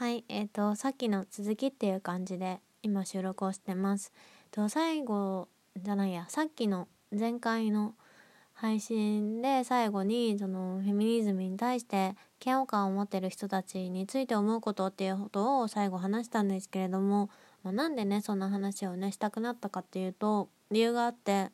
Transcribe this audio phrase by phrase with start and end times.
[0.00, 4.14] はい、えっ、とさっきの続きっていう感じで今収録をしてます。
[4.50, 5.46] と最後
[5.76, 7.92] じゃないや、さっきの前回の
[8.54, 17.28] 配信で最後にそのフェミニズムに対して嫌悪感を持ってる人たちについて思うことっていうことを最後話したんですけれども、
[17.62, 21.50] まあ、なんでねそんな話をねしたくなったかっていうと理由があって、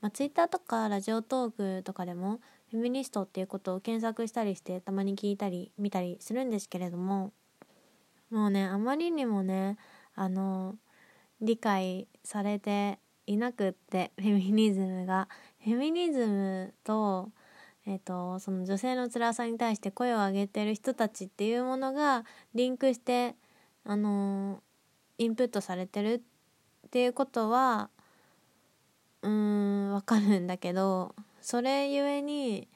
[0.00, 2.40] まあ、Twitter とかラジオトークとかでも
[2.70, 7.32] フェミニストっていうことを検索したりしてたまに聞いたり見たりするんですけれども
[8.30, 9.76] もうねあまりにもね
[10.14, 10.76] あの
[11.40, 15.28] 理解されていなくってフェミニズムが。
[15.62, 17.28] フェミニズムと,、
[17.86, 23.34] えー、とその女性の辛さに対して声を上げてる人たちっていうものがリンクして
[23.84, 24.62] あの
[25.18, 26.22] インプットされてる
[26.86, 27.90] っていうことは
[29.20, 32.68] うーんわかるんだけどそれゆえに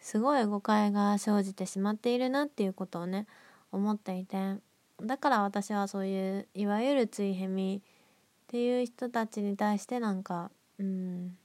[0.00, 3.26] すごい誤解が生じてしまっているなっていうことをね
[3.72, 4.56] 思っていて。
[5.02, 11.36] だから私はそういういわゆるついヘミっていう人たちに対してなんかうん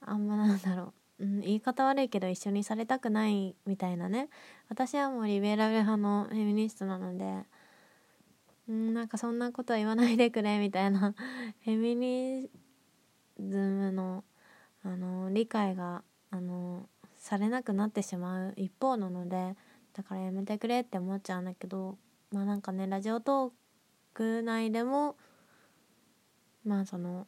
[0.00, 4.28] あんまなんだろう、うん、言い方悪いけど一緒にされたくないみたいなね。
[4.68, 7.46] 私はもうリベラル派のフェミニストなので。
[8.68, 11.14] うんなんかそんなことは言わないでくれみたいな。
[11.64, 12.48] フェミニ
[13.38, 14.24] ズムの
[14.84, 19.54] あの理解があのされなくなってしまう一方なので
[19.94, 21.96] だからやめてくれって思っちゃうんだけど
[22.32, 23.50] まあなんかねラジオトー
[24.14, 25.16] ク内でも
[26.64, 27.26] まあその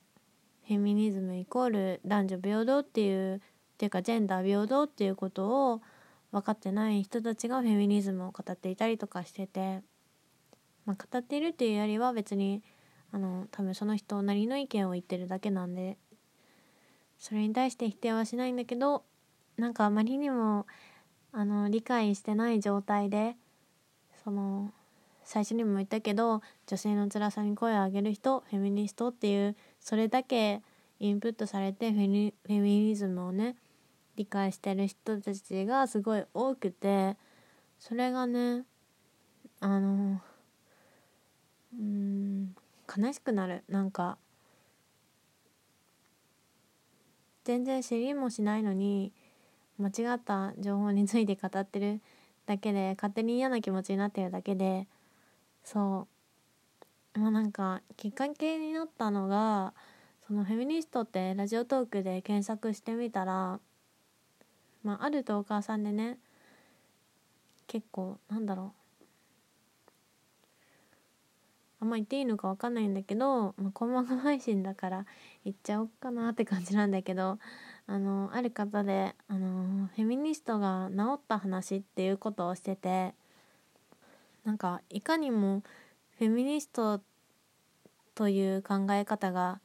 [0.66, 3.41] フェミニズムイコール男女平等っていうっ
[3.77, 5.82] ていうかジェンダー平等っていうことを
[6.32, 9.82] 分かってない人たちがフェミニズムを語っていたりとかしてて、
[10.86, 12.62] まあ、語っているっていうよりは別に
[13.12, 15.98] あの多分その人なりの意見を言ってるだけなんで
[17.25, 19.03] それに対して否定はしないんだけど
[19.56, 20.67] なんかあまりにも
[21.33, 23.34] あの理解してない状態で
[24.22, 24.70] その
[25.25, 30.60] 最初にも言ったけど女性の辛さに声を上げる人フェミニストっていうそれだけ
[31.00, 33.56] インプットされてフェミフェミニズムをね
[34.16, 37.16] 理解してる人たちがすごい多くて
[37.78, 38.65] それがね
[39.60, 40.20] あの
[41.72, 42.54] うん
[42.87, 43.65] 悲しくなる。
[43.66, 44.19] なんか
[47.44, 49.12] 全然知りもしないのに
[49.78, 52.00] 間違った情報について語ってる
[52.47, 54.87] だけで勝手に嫌な気持ちになってるだけで
[55.62, 56.06] そ
[57.15, 57.19] う。
[57.19, 59.72] まあなんかきっかけになったのが
[60.27, 63.61] そのフェミニストってラジオトークで検索してみたら、
[64.82, 66.19] まあ、あるトーカーさんでね
[67.66, 68.84] 結構なんだろう
[71.84, 75.06] あんま言っていいのか分かんないんだけど、まあ、細々配信だから
[75.45, 77.39] 言っちゃおうかなって感じなんだけど
[77.87, 83.12] あのある方であのフェミニストが治った話っていうことをしてて
[84.47, 85.62] なんかいかにも
[86.19, 87.03] フェミニスト
[88.15, 89.61] という考え方が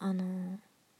[0.00, 0.58] あの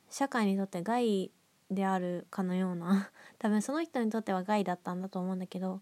[0.09, 1.33] 社会にとって害
[1.69, 5.81] であるかのような 多分その人にとっては害だったんだと思うんだけどっ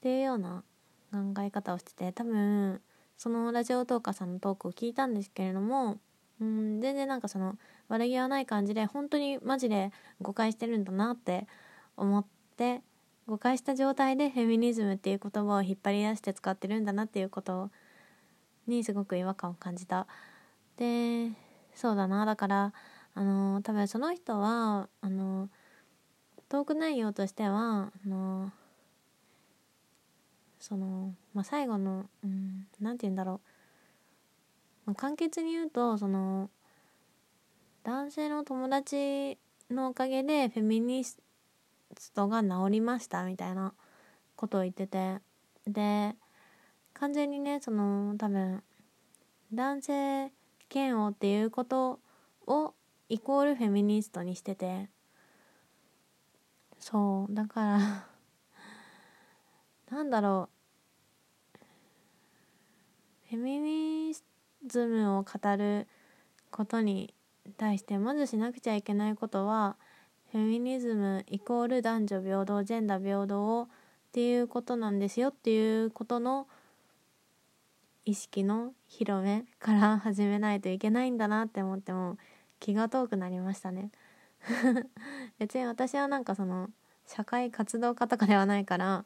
[0.00, 0.64] ていうような
[1.12, 2.82] 考え方をしてて多分
[3.16, 5.98] そのラジオトーカーさんのトークを聞いたんですけれども
[6.40, 7.56] うん全然なんかその
[7.88, 11.46] 悪気はない感じで本当にマジで誤解してるんだなって
[11.96, 12.24] 思っ
[12.56, 12.82] て
[13.26, 17.70] 誤解した状態でフェミニズムっていう言葉を引っ張り出して使ってるんだなっていうこと
[18.66, 20.06] にすごく違和感を感じた。
[20.76, 21.30] で
[21.74, 22.72] そうだなだから
[23.14, 25.48] あの多分その人はあの
[26.48, 28.52] トーク内容としてはあの
[30.64, 33.40] その、まあ、最後のうんなんて言うんだろう、
[34.86, 36.48] まあ、簡潔に言うとその
[37.82, 39.36] 男性の友達
[39.70, 41.18] のおかげでフェミニス
[42.14, 43.74] トが治りましたみたいな
[44.36, 45.18] ことを言ってて。
[45.66, 46.14] で
[46.94, 48.62] 完全にねその多分
[49.52, 50.32] 男性
[50.72, 52.00] 嫌悪っていうこと
[52.46, 52.72] を
[53.08, 54.88] イコールフェミニストにしてて。
[56.78, 58.06] そうだから
[59.90, 60.53] なんだろう。
[63.34, 64.14] フェミニ
[64.64, 65.88] ズムを語る
[66.52, 67.12] ことに
[67.56, 69.76] 対してまずしなくちゃいけないことは
[70.30, 73.66] フェミニズムイコール男女平等ジェンダー平等をっ
[74.12, 76.46] ていうことなんですよっていうことの
[78.04, 82.18] 意識の広めから始めないといけないんだなって思っても
[82.60, 83.90] 気が遠くなりましたね。
[85.40, 86.70] 別に私はなんかその
[87.04, 89.04] 社会活動家とかではないから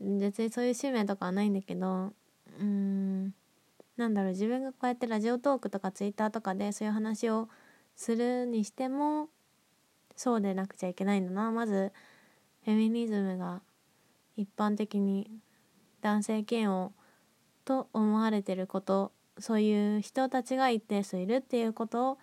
[0.00, 2.12] 別にそういう使命とかはないんだけど
[2.58, 3.34] うーん。
[3.96, 7.48] なんだろう自分がこうやってラジオトークとかツイッターとかでそういう話を
[7.94, 9.28] するにしても
[10.16, 11.50] そうでなくちゃいけないんだな。
[11.50, 11.92] まず
[12.64, 13.62] フェミニズムが
[14.36, 15.30] 一般的に
[16.02, 16.92] 男性嫌悪
[17.64, 22.18] と思われてることそういう人たちが一定数いるっていうことを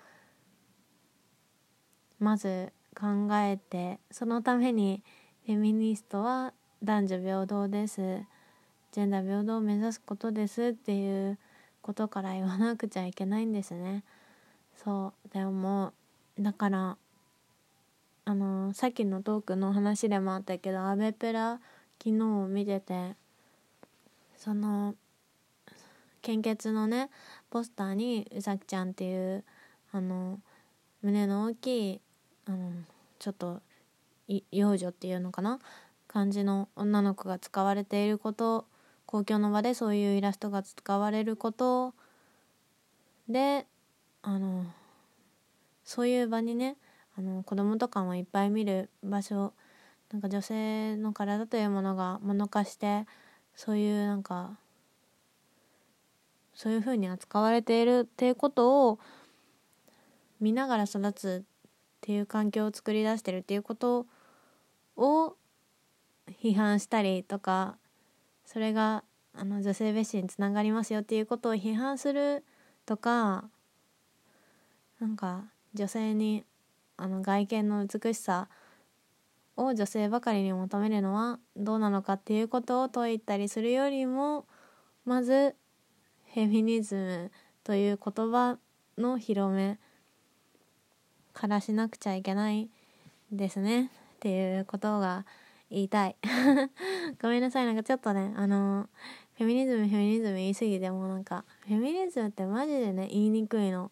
[2.20, 5.04] まず考えてそのために
[5.46, 6.54] フェミニストは
[6.84, 8.22] 男女平等です。
[8.92, 11.40] ジェンダー平等を目指すことですっていう
[11.84, 14.04] ことから言わなくちゃいけないんですね。
[14.84, 15.30] そう。
[15.34, 15.94] でも
[16.40, 16.98] だから
[18.26, 21.60] あのさっきのトークの話でもあったけどアベプラ
[22.04, 23.16] 昨日見てて
[24.38, 24.96] その
[26.22, 27.10] 献血のね
[27.50, 29.44] ポスターにうさきちゃんっていう
[29.92, 30.40] あの
[31.02, 32.02] 胸の大きい
[32.48, 32.72] あの
[33.20, 33.62] ちょっと
[34.52, 35.60] 幼女っていうのかな？
[36.08, 38.66] 感じの女の子が使われていること
[39.14, 41.94] 公共の場でそういうイラストが使われること
[43.30, 43.68] で
[44.24, 44.66] あの
[45.84, 46.78] そういう場にね
[47.16, 49.54] あの子供とかもいっぱい見る場所
[50.12, 53.06] なんか女性の体というものが物化して
[53.56, 54.58] そういうなんか
[56.56, 59.00] そういうふうに扱われているっていうことを
[60.42, 61.48] 見ながら育つっ
[62.02, 64.08] ていう環境を作り出してるっていうこと
[64.98, 65.36] を
[66.42, 67.78] 批判したりとか
[68.54, 69.04] それが
[69.36, 72.44] あの女性蔑視につながりますよっていうことを批判する
[72.86, 73.46] とか
[75.00, 76.46] なんか女性に
[76.96, 78.48] あの外見の美しさ
[79.58, 84.46] を女性ばかりに求めるのはどうなのかっていうことを問いたりするよりも
[85.04, 85.56] まず
[86.34, 87.32] フェミニズム
[87.64, 88.58] という言葉
[88.98, 89.80] の広め
[91.34, 92.70] からしなくちゃいけない
[93.32, 93.90] ですねっ
[94.20, 95.26] ていうことが
[95.74, 96.16] 言いたい。
[97.22, 97.66] ごめんなさい。
[97.66, 98.88] なんかちょっとねあの
[99.38, 103.92] フェミニズムフェミニズム言い過ぎてもなんかフェミニズムってマジでね言いにくいの。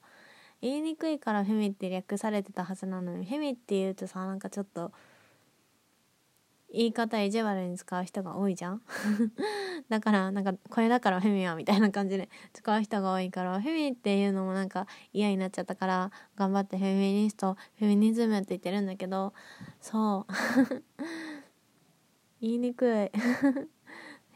[0.62, 4.92] 言いにくいからフェミって略されてたはずなのにフェミって言うとさなんかちょっと
[6.72, 8.81] 言い方意地悪に使う人が多いじゃん。
[9.89, 19.33] だからなんかこれだからフェミはみたいな感じで使う人が多いからフェミっていうのもなんか嫌になっちゃったから頑張ってフェミニストフェミニズムって言ってるんだけど
[19.81, 20.33] そう。
[22.42, 23.12] 言いにくい。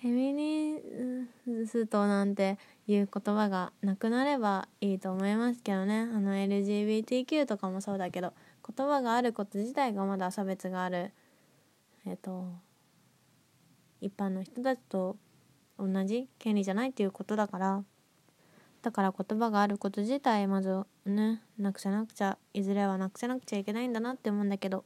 [0.01, 6.01] フェミニストなんていう言葉がなくなればいいと思いますけどね。
[6.01, 8.33] あの LGBTQ とかもそうだけど
[8.77, 11.11] 言葉があること自体がまだ差別がある。
[12.05, 12.53] えっ、と
[14.01, 15.17] 一般の人たちと
[15.79, 17.83] 同じ権利じゃないっていうことだから。
[18.83, 24.83] だから言葉があること自体まずねなくせなくちゃいずれはなくせなくちゃいけないんだなって思うんだけど。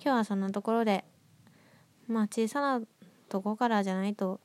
[0.00, 1.04] 今日はそんなところで
[2.08, 2.80] まあ小さな
[3.28, 4.40] とこからじゃないと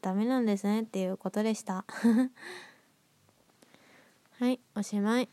[0.00, 1.84] ダメなんですねっていうことでした。
[4.38, 5.28] はいおしまい。